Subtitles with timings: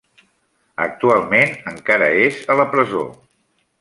[0.85, 3.05] Actualment encara és a la presó.